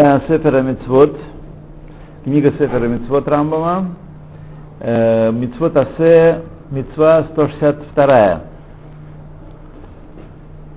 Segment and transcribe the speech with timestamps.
[0.00, 1.14] Сефера Мицвод,
[2.24, 3.96] книга Сефера Мицвод Рамбама,
[4.80, 8.40] э, Мицвод Асе, Мицва 162.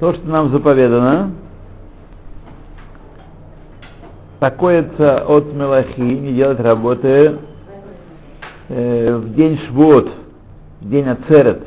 [0.02, 1.32] То, что нам заповедано,
[4.42, 7.38] такоется от Мелахи, не делать работы
[8.68, 10.12] э, в день Швот,
[10.82, 11.66] в день Ацерет,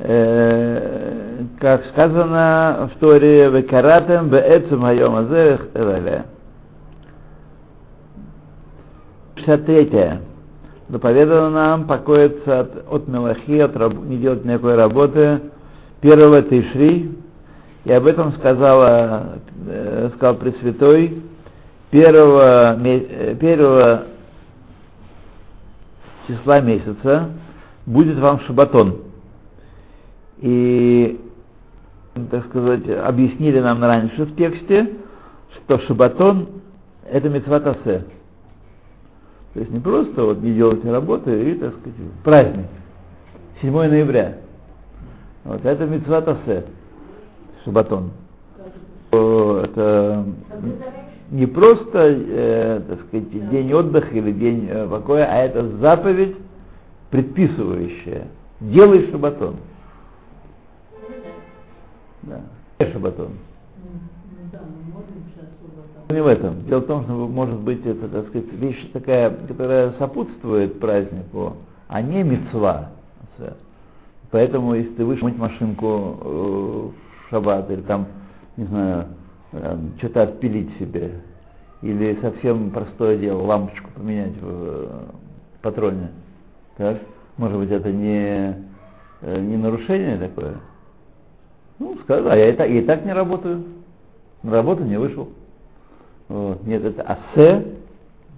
[0.00, 6.24] э, как сказано в Торе, «Векаратем беэцем хайом азех элеле».
[9.36, 10.18] 63.
[10.88, 15.40] Заповедано нам покоиться от, от Мелахи, от, не делать никакой работы
[16.00, 17.16] первого Тишри,
[17.84, 19.38] и об этом сказала,
[19.68, 21.22] э, сказал Пресвятой,
[21.90, 22.78] первого,
[23.40, 24.04] первого
[26.26, 27.30] числа месяца
[27.86, 28.98] будет вам шабатон.
[30.38, 31.20] И,
[32.30, 34.94] так сказать, объяснили нам раньше в тексте,
[35.56, 36.48] что шабатон–
[37.10, 38.04] это мецватасе.
[39.54, 41.94] То есть не просто вот не делать работы и, так сказать,
[42.24, 42.66] праздник.
[43.62, 44.38] 7 ноября.
[45.44, 46.64] Вот это мецватасе,
[47.64, 48.10] шабатон.
[49.10, 50.24] Это
[51.30, 56.36] не просто, э, так сказать, день отдыха или день э, покоя, а это заповедь,
[57.10, 58.28] предписывающая.
[58.60, 59.56] Делай шабатон.
[62.22, 62.40] Да.
[62.92, 63.32] Шабатон.
[66.10, 66.64] Не в этом.
[66.66, 71.56] Дело в том, что может быть это, так сказать, вещь такая, которая сопутствует празднику,
[71.88, 72.90] а не мецва.
[74.30, 76.88] Поэтому, если ты вышел мыть машинку э,
[77.26, 78.06] в шаббат или там,
[78.56, 79.06] не знаю,
[79.52, 81.20] э, что-то отпилить себе,
[81.82, 84.88] или совсем простое дело, лампочку поменять в э,
[85.62, 86.10] патроне,
[86.76, 86.98] так?
[87.38, 88.54] Может быть, это не,
[89.22, 90.56] э, не нарушение такое?
[91.80, 93.64] Ну, сказал, а я и так, я и так не работаю.
[94.42, 95.28] На работу не вышел.
[96.28, 96.64] Вот.
[96.64, 97.64] Нет, это асе,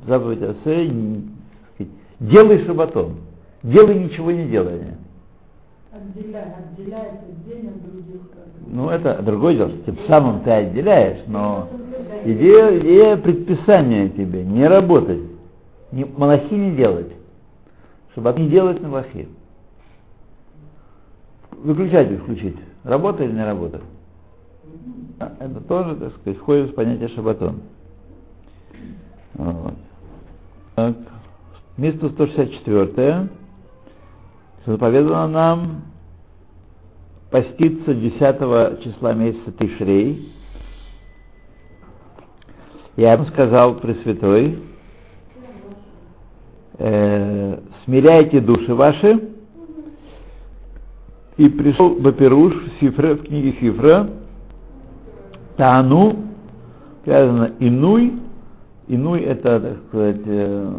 [0.06, 0.90] заповедь асе,
[2.20, 3.16] делай шабатон.
[3.62, 4.96] Делай ничего не делая.
[5.92, 7.12] Отделяет, отделяет
[7.46, 8.20] день от других.
[8.66, 11.68] Ну, это другое дело, тем самым ты отделяешь, но
[12.24, 15.20] идея, идея предписания тебе, не работать,
[15.90, 17.12] не, малахи не делать,
[18.12, 19.28] чтобы не делать малахи.
[21.50, 23.80] Выключатель включить, работа или не работа.
[25.18, 27.60] Это тоже, так сказать, входит в понятие шабатон.
[29.34, 29.74] Вот.
[30.74, 30.96] Так.
[31.76, 33.28] Место 164
[34.66, 35.82] заповедано нам
[37.30, 40.32] поститься 10 числа месяца Тишрей.
[42.96, 44.58] Я ему сказал Пресвятой,
[46.76, 49.31] э, смиряйте души ваши,
[51.36, 54.08] и пришел Баперуш в, Сифре, в книге Сифра,
[55.56, 56.16] Тану,
[57.02, 58.14] сказано Инуй,
[58.88, 60.72] Инуй это, так сказать, э,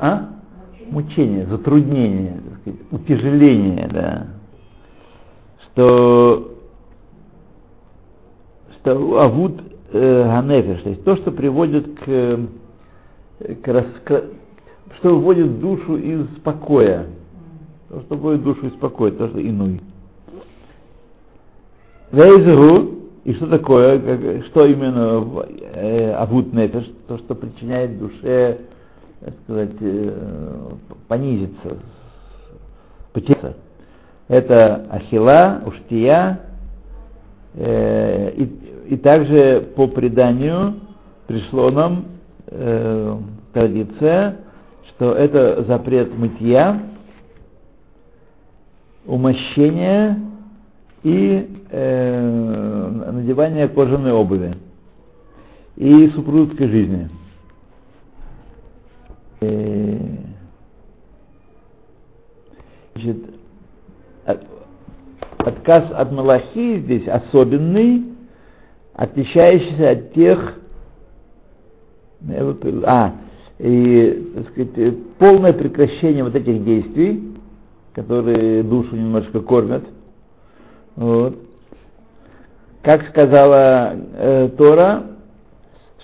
[0.00, 0.28] а?
[0.90, 4.26] мучение, затруднение, так сказать, утяжеление, да,
[5.66, 6.52] что,
[8.76, 9.60] что авуд
[9.92, 12.40] э, ганефеш, то есть то, что приводит к,
[13.62, 14.24] к, рас, к
[14.98, 17.06] что выводит душу из покоя,
[17.90, 19.80] то, что выводит душу покоя, то, что инуй.
[22.12, 28.60] Вейзгу, и что такое, как, что именно э, авуд нефеш, то, что причиняет душе
[29.20, 30.70] так сказать, э,
[31.08, 31.76] понизиться,
[33.12, 33.54] потеряться.
[34.28, 36.40] Это ахила, уштия,
[37.54, 40.76] э, и, и также по преданию
[41.26, 42.06] пришло нам
[42.46, 43.16] э,
[43.52, 44.38] традиция,
[44.88, 46.80] что это запрет мытья,
[49.06, 50.18] умощения
[51.02, 54.54] и э, надевания кожаной обуви
[55.76, 57.08] и супружеской жизни.
[62.94, 63.16] Значит,
[64.26, 64.44] от,
[65.38, 68.04] отказ от Малахи здесь особенный,
[68.92, 70.58] отличающийся от тех,
[72.84, 73.14] а,
[73.58, 77.29] и, так сказать, полное прекращение вот этих действий,
[77.94, 79.84] которые душу немножко кормят.
[80.96, 81.36] Вот.
[82.82, 85.02] Как сказала э, Тора,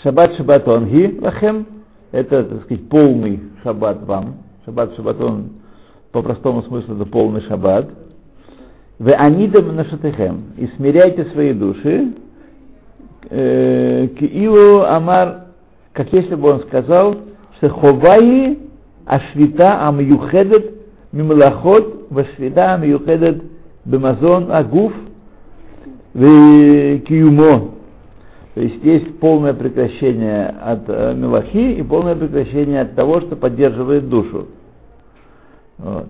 [0.02, 1.66] Шаббат Шаббатон Ги Лахем,
[2.12, 4.36] это, так сказать, полный шаббат вам.
[4.64, 5.50] Шаббат, шаббат, он
[6.12, 7.88] по простому смыслу это полный шаббат.
[8.98, 10.52] Вы анидам нашатехем.
[10.56, 12.14] И смиряйте свои души.
[13.28, 15.46] Э, Киилу Амар,
[15.92, 17.16] как если бы он сказал,
[17.56, 18.58] что ховаи
[19.04, 20.72] ашвита амюхедет
[21.12, 23.42] вашвита амюхедет
[23.84, 24.92] бемазон агуф
[26.14, 27.70] в киюмо.
[28.54, 34.08] То есть есть полное прекращение от э, мелахи и полное прекращение от того, что поддерживает
[34.08, 34.46] душу.
[35.76, 36.08] Вот.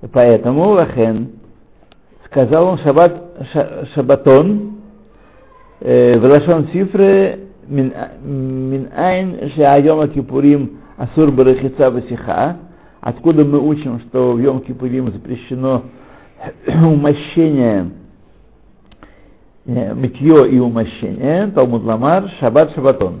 [0.00, 1.32] И поэтому Лахен
[2.26, 4.78] сказал он шаббат, ша, шабатон
[5.80, 12.56] э, в Лашон Сифре мин айн шеайома кипурим асур барахица васиха,
[13.00, 15.84] откуда мы учим, что в Йом Кипурим запрещено
[16.66, 17.90] умощение
[19.68, 23.20] Э, мытье и умощение, Талмуд Ламар, Шаббат Шабатон.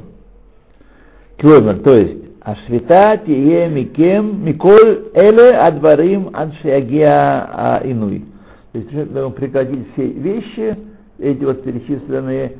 [1.38, 8.24] Клоймер, то есть, Ашвита тие микем миколь эле адварим адшиагия инуй.
[8.70, 10.76] То есть, прекратить все вещи,
[11.18, 12.52] эти вот перечисленные,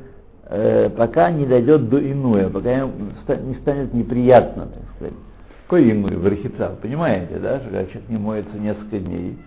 [0.49, 4.67] э, пока не дойдет до инуя, пока не станет неприятно.
[5.67, 9.37] Какой в Рахица, понимаете, да, что когда человек не моется несколько дней,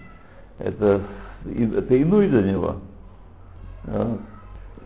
[0.59, 1.01] это,
[1.47, 2.77] это инуй для него.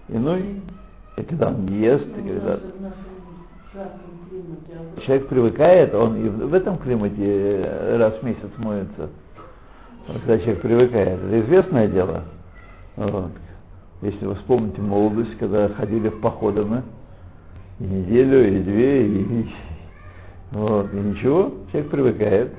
[0.09, 0.61] Иной,
[1.17, 2.61] и когда он ест, и когда...
[5.05, 9.11] Человек привыкает, он и в этом климате э, раз в месяц моется.
[10.07, 11.19] Когда человек привыкает.
[11.19, 12.23] Это известное дело.
[12.95, 13.33] Вот.
[14.03, 16.83] Если вы вспомните молодость, когда ходили в походы мы,
[17.81, 19.49] и неделю, и две, и,
[20.52, 22.52] вот, и ничего, человек привыкает.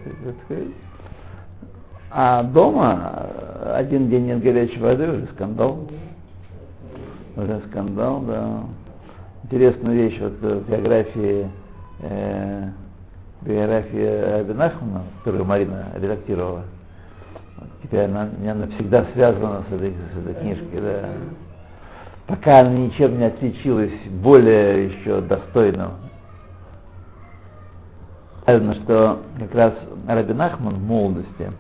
[2.12, 3.30] А дома
[3.76, 5.80] один день нет горячей воды, уже скандал
[7.36, 8.64] уже скандал, да.
[9.44, 11.48] Интересная вещь, вот э, в биографии,
[12.02, 12.70] э,
[13.42, 16.64] биографии Абинахмана, которую Марина редактировала,
[17.58, 21.10] вот, теперь она, она навсегда связана с этой, с этой книжкой, да.
[22.28, 25.92] Пока она ничем не отличилась более еще достойным.
[28.46, 29.74] Наверное, что как раз
[30.08, 31.52] Рабин Ахман в молодости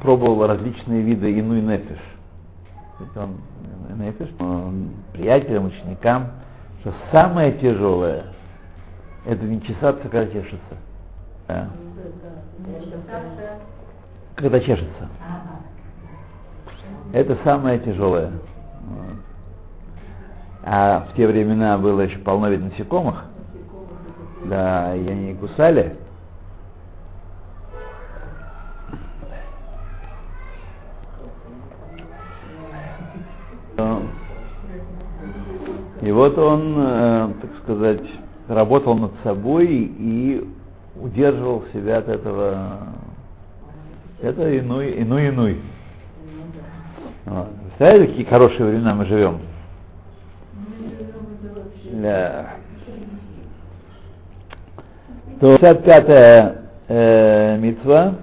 [0.00, 1.98] пробовал различные виды иной нефиш
[3.16, 3.36] он
[3.98, 4.28] Нефиш,
[5.12, 6.30] приятелям, ученикам,
[6.80, 8.24] что самое тяжелое–
[9.26, 10.76] это не чесаться, когда чешется.
[11.48, 11.68] Да.
[14.36, 15.08] Когда чешется.
[17.12, 18.30] Это самое тяжелое.
[20.64, 23.24] А в те времена было еще полно ведь насекомых.
[24.44, 25.96] Да, и они кусали.
[36.02, 38.02] И вот он, э, так сказать,
[38.48, 40.44] работал над собой и
[41.00, 42.78] удерживал себя от этого.
[44.20, 45.60] Это иной, иной, иной.
[47.24, 47.48] Вот.
[47.68, 49.38] Представляете, какие хорошие времена мы живем?
[51.92, 52.61] Да.
[55.42, 56.54] То 55-я
[56.86, 58.14] э, митва,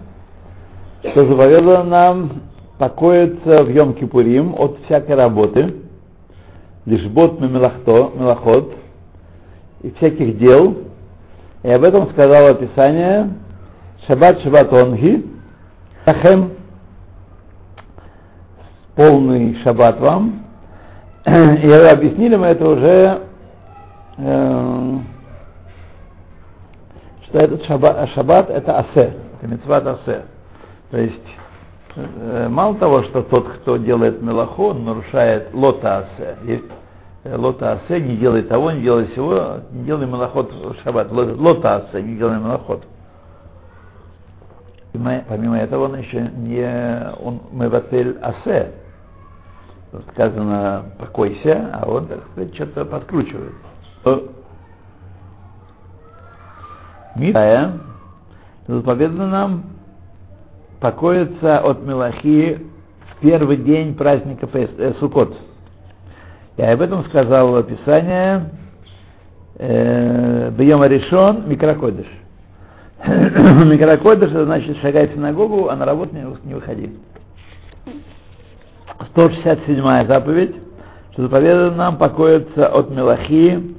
[1.01, 2.31] что заповедано нам
[2.77, 5.74] покоиться в Йом-Кипурим от всякой работы,
[6.86, 8.74] лишбот мелахто, мелахот,
[9.81, 10.77] и всяких дел.
[11.63, 13.31] И об этом сказало Писание
[14.07, 15.25] Шаббат Шаббат Онги,
[16.06, 16.54] Ахем,
[18.95, 20.45] полный шаббат вам.
[21.25, 23.22] И объяснили мы это уже,
[24.19, 24.98] э,
[27.30, 30.26] что этот шаббат, шаббат это асе, это митцват асе.
[30.92, 31.24] То есть
[31.96, 36.38] Э, мало того, что тот, кто делает мелаху, он нарушает лота асе.
[36.44, 36.66] Есть
[37.24, 41.12] э, лота асе, не делай того, не делай всего, не делай мелахот в шаббат.
[41.12, 42.84] Лота асе, не делай мелахот.
[44.94, 48.74] Помимо этого, он еще не он меватель асе.
[50.13, 53.53] Сказано, покойся, а он, так сказать, что-то подкручивает.
[57.20, 57.74] Митая,
[58.68, 59.64] заповедано нам
[60.80, 62.66] покоится от Мелахи
[63.12, 65.36] в первый день праздника э, Суккот.
[66.56, 68.50] И об этом сказал Писание
[69.58, 72.08] э, Бьема решен Микрокодыш.
[73.06, 76.90] Микрокодыш, это значит шагай в синагогу, а на работу не, не выходи.
[79.12, 80.56] 167 заповедь,
[81.12, 83.76] что заповедано нам покоиться от Мелахи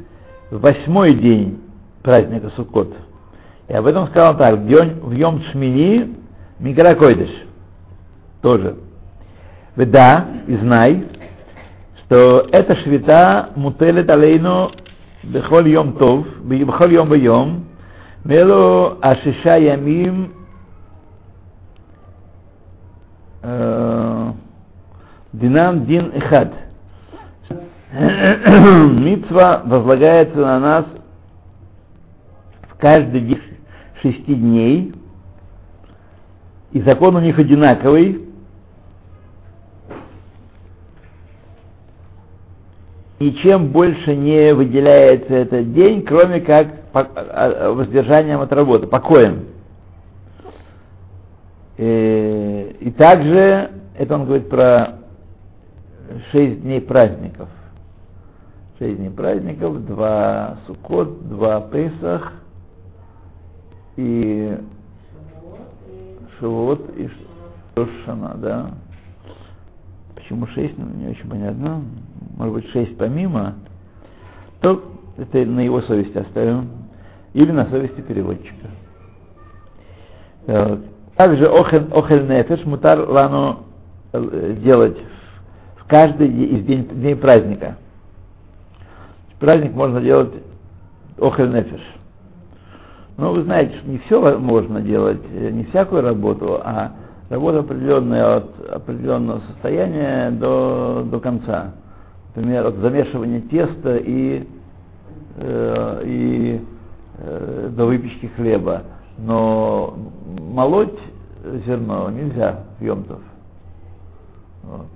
[0.50, 1.60] в восьмой день
[2.02, 2.94] праздника Суккот.
[3.70, 6.16] И об этом сказал так, в Йом Шмини
[6.58, 7.30] Микрокойдыш
[8.42, 8.74] тоже.
[9.76, 11.06] Да, и знай,
[11.98, 14.72] что эта швита мутелет алейну
[15.22, 17.66] бехоль йом тов, бехоль йом бьем,
[18.24, 20.32] мело ашиша ямим
[25.32, 26.52] динам дин эхад.
[27.92, 30.84] Митва возлагается на нас
[32.68, 33.49] в каждый день
[34.02, 34.94] шести дней,
[36.72, 38.26] и закон у них одинаковый,
[43.18, 49.46] ничем больше не выделяется этот день, кроме как а, воздержанием от работы, покоем.
[51.76, 55.00] И, э, и также, это он говорит про
[56.30, 57.48] шесть дней праздников.
[58.78, 62.32] Шесть дней праздников, два Суккот, два Песах
[64.00, 64.58] и
[66.38, 67.08] Шивот и
[67.74, 68.70] Шошана, да.
[70.14, 71.82] Почему шесть, ну, не очень понятно.
[72.36, 73.54] Может быть, шесть помимо.
[74.60, 74.82] То
[75.18, 76.70] это на его совести оставим.
[77.34, 78.68] Или на совести переводчика.
[80.46, 80.80] Так.
[81.16, 83.64] Также охель, охель нефеш мутар лану
[84.12, 84.96] э, делать
[85.76, 87.76] в каждый из дней праздника.
[89.38, 90.32] Праздник можно делать
[91.18, 91.80] охель нефеш.
[93.20, 96.92] Но вы знаете, что не все можно делать, э, не всякую работу, а
[97.28, 101.74] работа определенная от определенного состояния до, до конца.
[102.34, 104.48] Например, от замешивания теста и,
[105.36, 106.60] э, и
[107.18, 108.84] э, до выпечки хлеба.
[109.18, 109.98] Но
[110.38, 110.98] молоть
[111.66, 113.20] зерно нельзя в Йомтов.
[114.62, 114.86] Вот.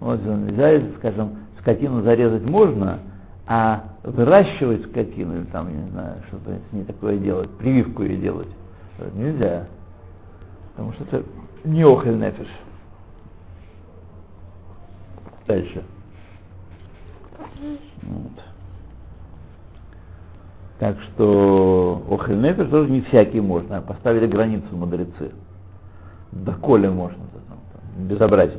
[0.00, 3.00] Вот нельзя, скажем, скотину зарезать можно,
[3.46, 8.48] а выращивать скотину, или там, не знаю, что-то с ней такое делать, прививку ее делать,
[9.14, 9.66] нельзя.
[10.72, 11.22] Потому что это
[11.64, 12.48] не охель нефиш.
[15.46, 15.84] Дальше.
[18.02, 18.32] Вот.
[20.78, 23.80] Так что охель тоже не всякий можно.
[23.80, 25.32] Поставили границу мудрецы.
[26.32, 28.58] Доколе можно там, там, безобразить.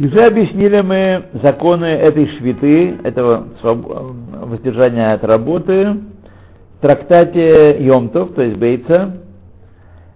[0.00, 5.94] И уже объяснили мы законы этой швиты, этого воздержания от работы,
[6.78, 9.18] в трактате Йомтов, то есть Бейца.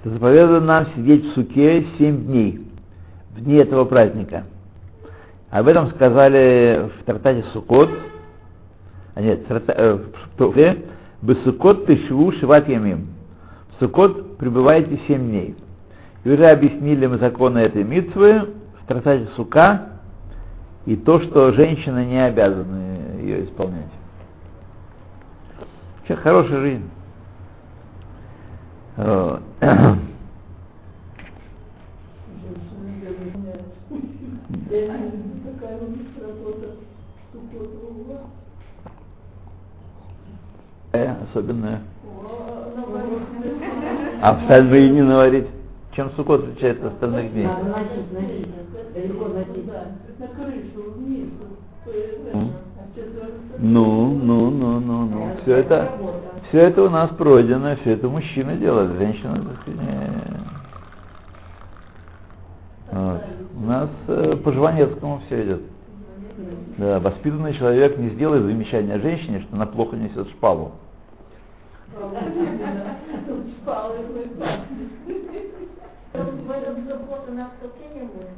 [0.00, 2.66] Что заповедано нам сидеть в суке семь дней,
[3.36, 4.42] в дни этого праздника.
[5.50, 7.90] Об этом сказали в трактате Сукот,
[9.14, 10.78] а нет, э, в Туфе,
[11.22, 13.06] Бесукот Тышву Шиват Ямим.
[13.70, 15.54] В Сукот пребываете семь дней.
[16.24, 18.48] И уже объяснили мы законы этой митвы
[18.82, 19.99] в трактате Сука,
[20.86, 23.90] и то, что женщины не обязаны ее исполнять.
[25.98, 26.90] Вообще хорошая жизнь.
[28.96, 29.38] Э,
[41.30, 41.80] особенно.
[44.22, 45.46] А остальные не наварить.
[45.92, 47.48] Чем сукот отличается от остальных дней?
[53.58, 55.36] Ну, ну, ну, ну, ну.
[55.42, 55.90] Все это,
[56.48, 60.30] все это у нас пройдено, все это мужчины делают, женщины так не.
[62.92, 63.22] Вот.
[63.56, 65.62] У нас э, по Жванецкому все идет.
[66.78, 70.72] Да, воспитанный человек не сделает замечания женщине, что она плохо несет шпалу.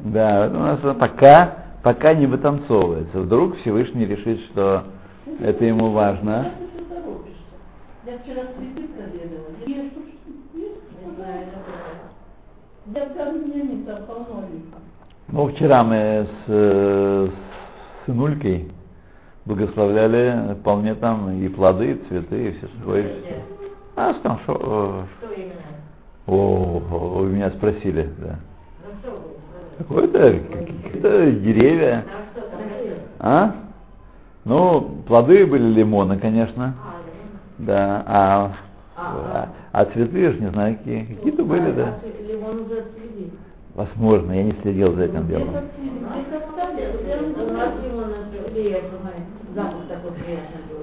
[0.05, 3.21] Да, у нас пока, пока не вытанцовывается.
[3.21, 4.85] Вдруг Всевышний решит, что
[5.41, 6.53] это ему важно.
[8.05, 8.83] Я вчера цветы.
[15.29, 17.33] Ну, вчера мы с, с
[18.05, 18.71] сынулькой
[19.47, 23.13] благословляли вполне там и плоды, и цветы, и все такое.
[23.97, 25.07] А там что?
[25.19, 25.53] Что именно?
[26.27, 26.81] О,
[27.19, 28.37] вы меня спросили, да.
[29.05, 29.13] Ну?
[29.79, 32.05] Какое-то какие-то деревья.
[33.19, 33.45] А?
[33.45, 33.55] А?
[34.45, 36.75] Ну, плоды были лимоны, конечно.
[36.79, 36.95] А,
[37.59, 38.05] Да.
[38.07, 38.53] А,
[38.97, 41.05] а, а цветы, я ж не знаю, какие.
[41.05, 41.95] Какие-то были, да.
[42.03, 43.33] А лимон уже отцвели.
[43.75, 45.49] Возможно, я не следил за этим делом.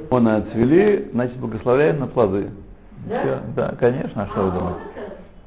[0.10, 2.50] Лимон отцвели, значит, благословляем на плоды.
[3.08, 3.20] Да?
[3.22, 4.80] Всё, да, конечно, а что вы А, думаете?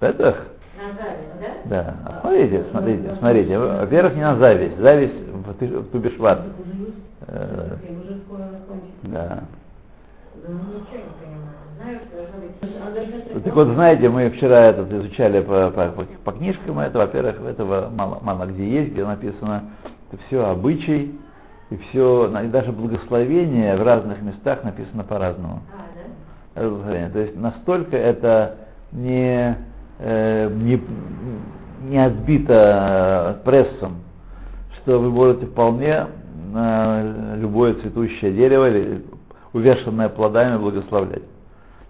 [0.02, 0.37] Это?
[0.76, 1.82] На зависть, да?
[1.85, 1.94] Да.
[2.04, 3.59] А Смотрите, смотрите, смотрите.
[3.59, 4.78] Во-первых, не на зависть.
[4.78, 6.40] Зависть в, Тубишват.
[7.28, 7.76] Э,
[9.02, 9.44] да.
[10.49, 10.54] Ну,
[12.40, 12.73] быть...
[12.85, 17.40] Он должен Так вот, знаете, мы вчера этот изучали по, по, по, книжкам это, во-первых,
[17.42, 19.64] этого мало, мало где есть, где написано,
[20.11, 21.14] это все обычай,
[21.71, 25.62] и все, и даже благословение в разных местах написано по-разному.
[26.56, 27.09] А, да?
[27.11, 28.56] То есть настолько это
[28.92, 29.56] не,
[30.02, 30.82] э, не,
[31.88, 33.99] не отбито прессом,
[34.76, 36.06] что вы можете вполне
[36.54, 39.00] э, любое цветущее дерево,
[39.52, 41.23] увешанное плодами, благословлять.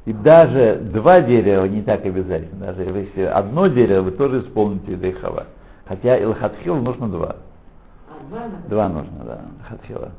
[0.04, 2.66] И даже два дерева не так обязательно.
[2.66, 5.46] Даже если одно дерево, вы тоже исполните Дейхава.
[5.86, 7.36] Хотя Илхатхил нужно два.
[8.08, 10.10] А, два нужно, да, Илхатхила.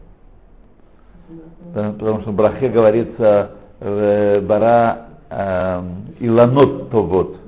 [1.74, 5.84] Потому, потому что в Брахе говорится э, Бара э,
[6.20, 7.38] Иланот Тогот.
[7.38, 7.43] Сколько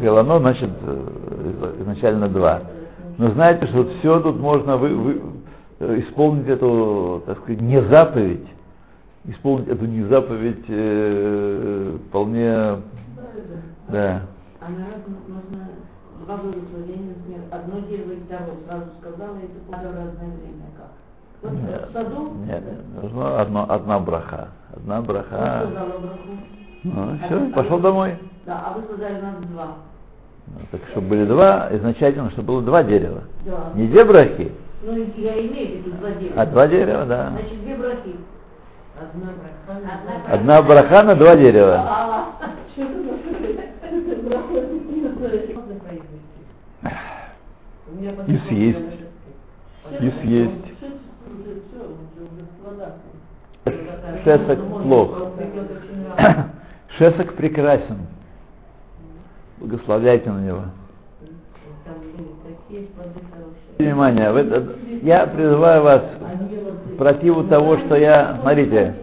[0.00, 2.60] Иланот, значит, э, изначально два.
[3.18, 5.22] Но знаете, что все тут можно вы, вы,
[5.80, 8.46] э, исполнить эту, так сказать, не заповедь,
[9.24, 12.76] исполнить эту не заповедь э, вполне,
[13.88, 14.22] да.
[14.60, 15.68] А народ можно
[16.24, 18.56] два благословения, например, одно дерево и второе.
[18.68, 20.66] Сразу сказала, и это надо в разное время.
[20.76, 20.90] Как?
[21.42, 22.62] Вот Нет, в саду нет,
[23.02, 24.48] нужно одно, одна браха.
[24.74, 25.66] Одна браха.
[25.70, 26.18] браху.
[26.84, 28.16] Ну, все, пошел домой.
[28.46, 29.76] Да, а вы сказали, надо два.
[30.46, 33.22] Ну, Так, чтобы были два, изначально, чтобы было два дерева.
[33.44, 33.72] Да.
[33.74, 36.40] Не две брахи, Ну, я имею в виду два дерева.
[36.40, 37.28] а два дерева, да.
[37.30, 38.16] Значит, две брахи.
[39.00, 40.34] Одна браха.
[40.34, 41.74] Одна браха на два дерева.
[41.76, 42.26] А,
[48.26, 48.78] И съесть.
[50.00, 50.52] И съесть.
[54.24, 55.10] Шесок плох.
[56.98, 57.98] Шесок прекрасен.
[59.70, 60.62] Благословляйте на него.
[63.78, 64.66] Внимание, вы- э,
[65.02, 66.02] я призываю вас
[66.98, 68.94] противу того, что я, смотрите,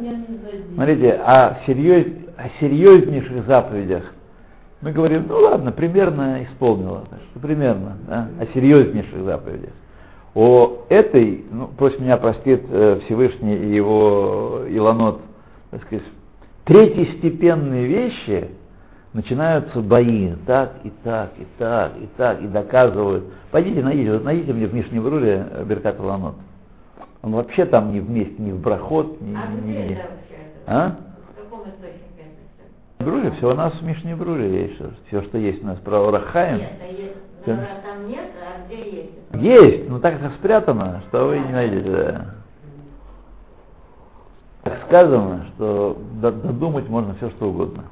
[0.74, 4.04] смотрите, о, серьез, о серьезнейших заповедях.
[4.82, 9.72] Мы говорим, ну ладно, примерно исполнила, что примерно, да, о серьезнейших заповедях.
[10.36, 15.22] О этой, ну, пусть меня простит э, Всевышний и его Иланот,
[15.72, 16.04] так сказать,
[16.66, 18.50] третьестепенные вещи,
[19.18, 23.24] начинаются бои, так и так, и так, и так, и доказывают.
[23.50, 26.36] Пойдите, найдите, вот найдите мне в Мишне Бруре э, Беркат Иланот.
[27.24, 29.94] Он вообще там не вместе, ни в Брахот, ни, А ни где где.
[29.96, 30.04] это?
[30.68, 30.96] А?
[31.34, 33.04] В каком источнике это все?
[33.04, 36.12] В Бруре, все у нас в Мишне Бруре есть, все, что есть у нас про
[36.12, 36.60] Рахаем.
[36.60, 37.16] Нет, а есть.
[37.48, 39.12] Ну, там нет, а где есть?
[39.34, 41.90] Есть, но так это спрятано, что вы не найдете.
[41.90, 42.26] Да.
[44.64, 47.86] Так сказано, что до- додумать можно все, что угодно.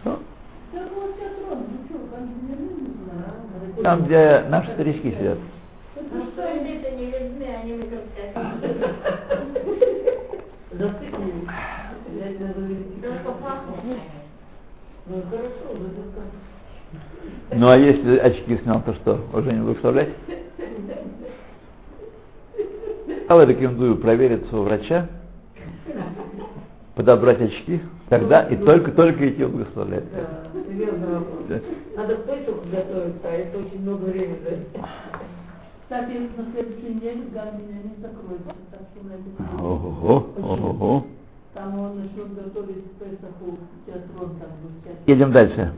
[0.00, 0.18] Всё.
[3.82, 5.38] Там, где наши старички сидят.
[5.96, 8.54] Ну, что это не людьми, они конечно.
[15.06, 15.64] Ну, хорошо,
[17.52, 19.80] Ну а если очки снял, то что, уже не буду
[23.28, 25.08] Я рекомендую провериться у врача,
[26.94, 30.04] подобрать очки, тогда и только, только идти благословлять.
[30.12, 30.46] Да.
[31.48, 31.60] Да.
[31.96, 32.26] Надо к
[32.70, 34.68] готовиться, а это очень много времени займет.
[35.82, 41.06] Кстати, на следующей неделе Ган меня не закроется, так что надо Ого, ого.
[41.54, 45.06] Там он начнет готовить к Песаху театрон там будет.
[45.06, 45.72] Едем дальше.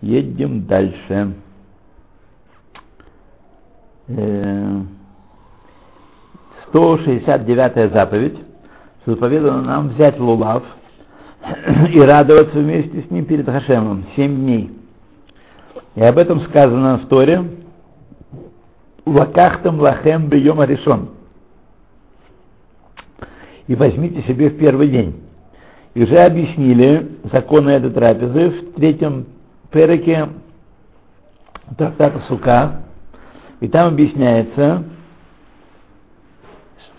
[0.00, 1.34] Едем дальше.
[4.08, 4.80] Э,
[6.70, 8.38] 169 заповедь.
[9.06, 10.62] Заповедано нам взять лулав
[11.92, 14.70] и радоваться вместе с ним перед Хашемом семь дней.
[15.94, 17.44] И об этом сказано в Торе.
[19.06, 21.08] Лакахтам лахем бьем решен.
[23.66, 25.22] И возьмите себе в первый день.
[25.94, 29.26] И уже объяснили законы этой трапезы в третьем
[29.72, 30.28] переке
[31.76, 32.82] трактата Сука.
[33.60, 34.84] И там объясняется,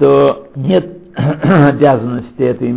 [0.02, 2.70] что нет обязанности этой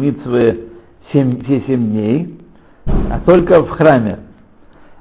[1.10, 2.38] семь, все семь дней,
[2.84, 4.18] а только в храме.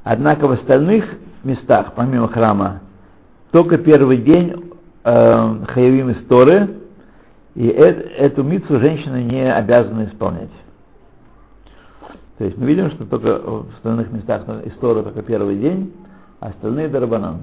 [0.06, 1.04] Однако в остальных
[1.44, 2.80] местах, помимо храма,
[3.52, 4.72] только первый день
[5.04, 6.70] э, хаявим истории,
[7.56, 7.84] и э,
[8.18, 10.50] эту митцу женщины не обязаны исполнять.
[12.38, 15.94] То есть мы видим, что только в остальных местах история только первый день,
[16.40, 17.40] а остальные дарабанан.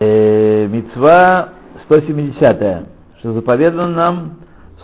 [0.00, 1.54] Э, мецва
[1.88, 2.86] 170,
[3.18, 4.30] что заповедано нам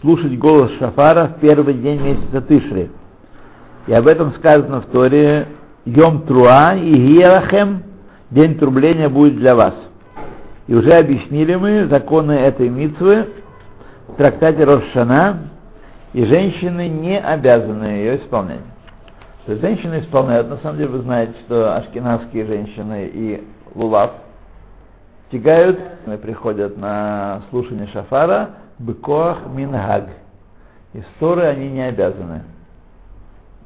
[0.01, 2.91] слушать голос шафара в первый день месяца Тышри.
[3.87, 5.47] И об этом сказано в Торе
[5.85, 7.83] Йом Труа и Гиерахем,
[8.31, 9.75] день трубления будет для вас.
[10.67, 13.29] И уже объяснили мы законы этой митвы
[14.09, 15.51] в трактате Рошана,
[16.15, 18.61] и женщины не обязаны ее исполнять.
[19.45, 24.13] То есть женщины исполняют, на самом деле вы знаете, что ашкенадские женщины и лулав
[25.35, 25.81] тягают,
[26.23, 30.11] приходят на слушание шафара, быкоах мингаг.
[30.93, 32.45] И ссоры они не обязаны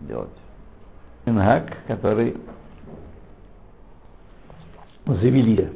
[0.01, 0.31] делать.
[1.27, 2.37] Мингаг, который
[5.05, 5.71] завели.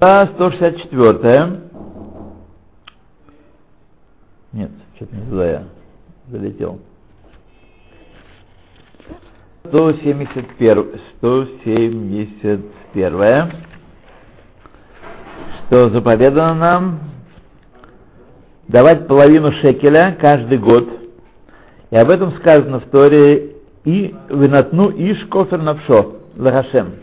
[0.00, 1.60] А 164
[4.52, 5.64] Нет, что-то не туда я
[6.28, 6.80] залетел.
[9.66, 13.52] 171, 171,
[15.66, 17.00] что заповедано нам
[18.68, 20.86] давать половину шекеля каждый год.
[21.90, 26.96] И об этом сказано в Торе и винатну иш кофер навшо лагашем.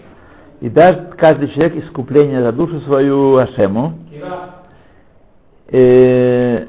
[0.59, 3.93] И даст каждый человек искупление за душу свою Ашему.
[5.71, 6.67] Э,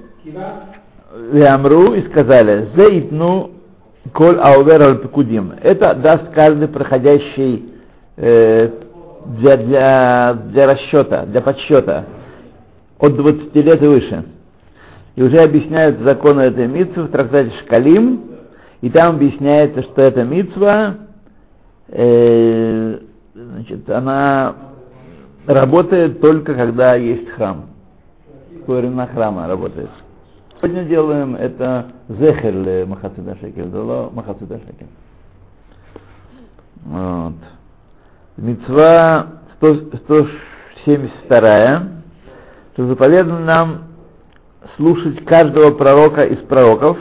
[1.47, 3.52] Амру и сказали, заитну
[4.13, 5.53] коль аувер аль пекудим.
[5.63, 7.73] Это даст каждый проходящий
[8.17, 8.71] э,
[9.27, 12.05] для, для, для расчета, для подсчета
[12.99, 14.25] от 20 лет и выше.
[15.17, 18.23] И уже объясняют законы этой митвы в трактате Шкалим,
[18.81, 20.97] и там объясняется, что эта митва,
[21.89, 22.99] э,
[23.35, 24.55] значит, она
[25.47, 27.67] работает только когда есть храм.
[28.67, 29.91] Во времена храма работает.
[30.59, 31.87] Сегодня делаем это
[32.19, 34.89] зехер махацуда шекель, дало махацуда шекель.
[36.85, 37.35] Вот.
[38.37, 41.83] Мецва 172,
[42.73, 43.83] что заповедано нам
[44.77, 46.97] слушать каждого пророка из пророков,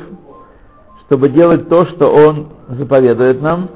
[1.06, 3.70] чтобы делать то, что он заповедует нам.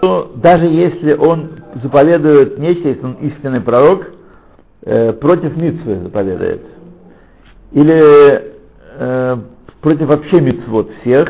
[0.00, 1.50] То даже если он
[1.82, 4.06] заповедует нечто, если он истинный пророк,
[4.82, 6.62] э, против митцвы заповедует.
[7.72, 8.52] Или
[8.98, 9.36] э,
[9.80, 11.28] против вообще митцвот всех,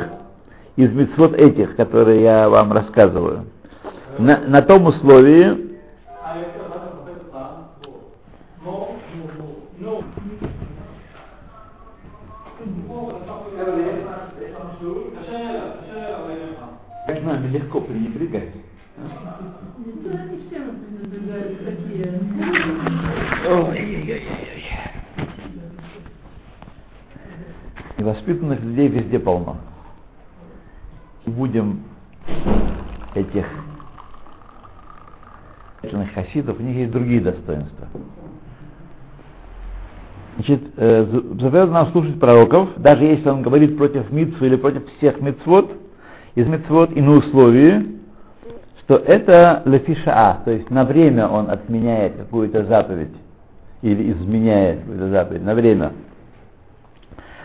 [0.76, 3.46] из митцвот этих, которые я вам рассказываю.
[4.18, 5.72] На, на том условии,
[17.52, 18.48] легко пренебрегать.
[18.96, 22.20] Они все пренебрегают такие.
[23.46, 24.22] Ой-ой-ой.
[28.02, 29.58] Невоспитанных людей везде полно.
[31.24, 31.84] Будем
[33.14, 33.46] этих
[36.12, 37.86] хасидов, у них есть другие достоинства.
[40.34, 45.20] Значит, э, заповедано нам слушать пророков, даже если он говорит против митцвы или против всех
[45.20, 45.70] митцвот,
[46.34, 48.00] из митцвот и на условии,
[48.80, 53.14] что это лефишаа, то есть на время он отменяет какую-то заповедь
[53.82, 55.92] или изменяет какую-то заповедь, на время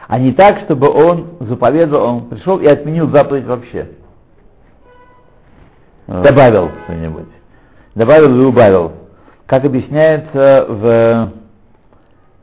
[0.08, 3.90] а не так, чтобы он заповедовал, он пришел и отменил заповедь вообще.
[6.08, 7.28] Добавил что-нибудь.
[7.94, 8.94] Добавил или убавил.
[9.46, 11.32] Как объясняется в,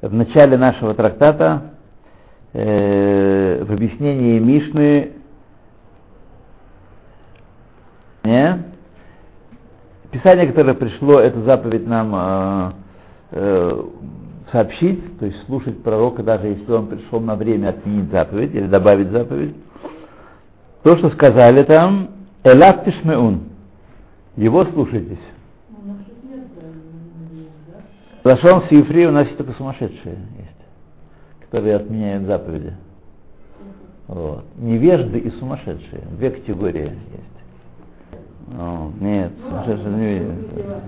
[0.03, 1.71] в начале нашего трактата,
[2.53, 5.13] э, в объяснении Мишны,
[8.25, 8.63] не?
[10.11, 12.73] Писание, которое пришло, эту заповедь нам э,
[13.33, 13.83] э,
[14.55, 19.09] сообщить, то есть слушать пророка, даже если он пришел на время отменить заповедь или добавить
[19.09, 19.57] заповедь.
[20.85, 22.11] То, что сказали там,
[22.45, 23.49] Элат Тишмеун,
[24.37, 25.19] его слушайтесь.
[28.23, 32.75] Лашон Сифри у нас есть только сумасшедшие есть, которые отменяют заповеди.
[34.07, 34.45] Вот.
[34.57, 36.03] Невежды и сумасшедшие.
[36.17, 38.57] Две категории есть.
[38.57, 40.83] О, нет, сумасшедшие не видят.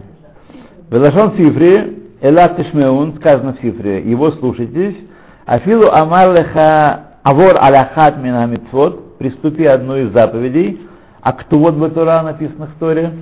[0.88, 4.96] Велашон Сифри, Элат Тишмеун, сказано в Сифре, его слушайтесь,
[5.44, 10.80] Афилу Амар Леха Авор Аляхат Мина Митцвот, приступи одну из заповедей,
[11.20, 13.12] а кто вот в Тура написано в Торе?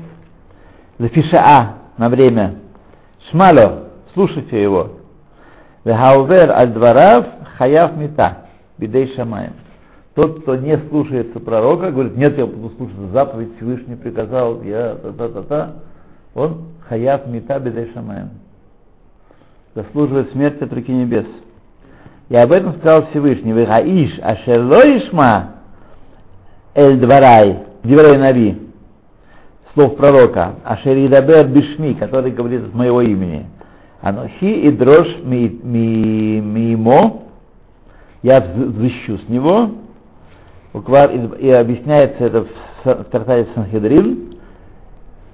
[0.99, 2.55] Зафишаа, на время.
[3.31, 4.91] Шмалё, слушайте его.
[5.85, 7.27] Вехаувер аль дварав
[7.59, 8.47] хаяв мита,
[8.79, 9.55] бидей шамаем.
[10.15, 15.73] Тот, кто не слушается пророка, говорит, нет, я буду слушать заповедь, Всевышний приказал, я та-та-та-та,
[16.35, 18.31] он хаяв мита бидей шамаем.
[19.75, 21.27] Заслуживает смерти от руки небес.
[22.29, 23.53] И об этом сказал Всевышний.
[23.53, 25.55] Вегаиш ашерлоишма
[26.75, 28.59] эль дварай, диврей нави,
[29.75, 33.47] слов пророка, ашеридабер бишми, который говорит от моего имени.
[34.01, 37.23] Анохи и дрожь мимо,
[38.23, 39.71] я взыщу с него,
[40.75, 42.47] и объясняется это
[42.85, 44.37] в трактате Санхедрин,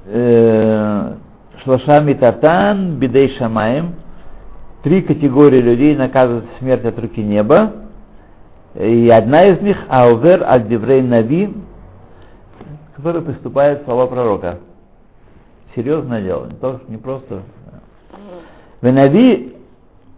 [0.07, 1.15] э,
[1.65, 3.95] Шлашами Татан, Бидей Шамаем,
[4.83, 7.73] три категории людей наказывают смерть от руки неба,
[8.75, 11.55] и одна из них העובר על דברי נביא,
[12.97, 14.59] который преступает слова пророка.
[15.75, 17.43] Серьезное дело, не, то, не просто.
[18.81, 19.57] ונביא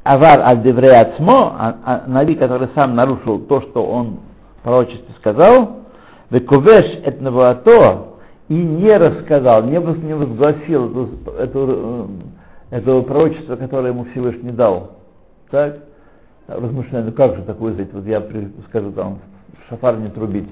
[0.05, 4.21] עבר על דברי עצמו, а, а נביא, который сам нарушил то, что он
[4.59, 5.79] в пророчестве сказал,
[6.31, 8.13] וכובש את נבואתו,
[8.49, 12.09] и не рассказал, не, возгласил эту, эту,
[12.73, 14.93] это пророчество, которое ему Всевышний дал.
[15.51, 15.81] Так?
[16.49, 18.23] Размышляю, ну как же такое сказать, вот я
[18.69, 19.19] скажу там,
[19.69, 20.49] шафар не трубить.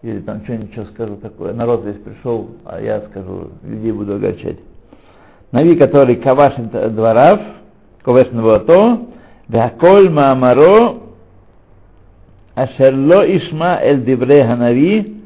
[0.00, 1.52] Или там что-нибудь что скажу такое.
[1.52, 4.56] Народ весь пришел, а я скажу, людей буду огорчать.
[5.52, 7.40] Нави, который кавашин дворав,
[8.02, 9.00] ковеш навото,
[9.46, 11.00] вяколь маамаро,
[12.54, 15.22] ашерло ишма эль дивре ханави,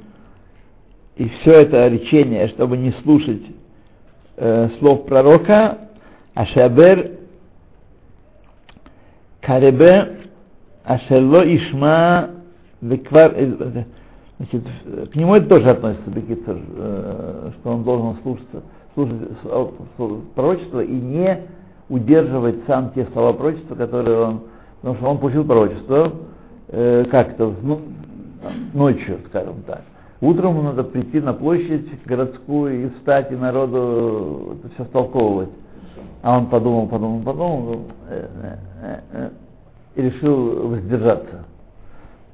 [1.17, 3.43] и все это речение, чтобы не слушать
[4.37, 5.84] э, слов пророка,
[6.35, 7.13] ашабер
[9.41, 10.31] каребе
[10.85, 12.31] ашерло ишма
[12.81, 13.35] веквар,
[14.39, 14.65] значит,
[15.13, 16.59] к нему это тоже относится, Бекицер,
[17.61, 18.63] что он должен слушаться,
[18.95, 19.39] слушать
[20.35, 21.43] пророчество и не
[21.89, 24.41] удерживать сам те слова пророчества, которые он,
[24.81, 26.13] потому что он получил пророчество,
[26.69, 27.81] э, как-то, ну,
[28.73, 29.83] ночью, скажем так.
[30.21, 35.51] Утром ему надо прийти на площадь городскую и встать, и народу это все столковывать.
[36.23, 38.29] А он подумал, подумал, подумал э,
[38.83, 39.31] э, э,
[39.95, 41.45] и решил воздержаться.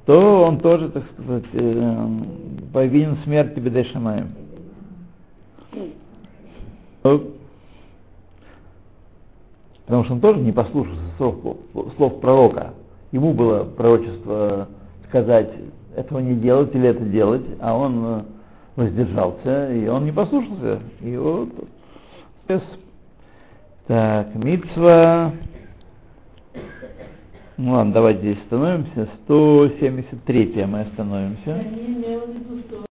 [0.05, 1.43] То он тоже, так сказать,
[2.73, 4.29] повинен смерти Бедешамаем.
[9.85, 11.35] Потому что он тоже не послушался слов,
[11.97, 12.73] слов пророка.
[13.11, 14.69] Ему было пророчество
[15.09, 15.51] сказать,
[15.95, 18.23] этого не делать или это делать, а он
[18.75, 20.79] воздержался, и он не послушался.
[21.01, 21.49] И вот,
[23.91, 25.33] так, Мицва.
[27.57, 29.09] Ну ладно, давайте здесь остановимся.
[29.25, 31.65] 173 мы остановимся.